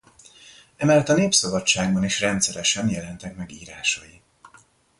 [0.77, 4.21] Emellett a Népszabadságban is rendszeresen jelentek meg írásai.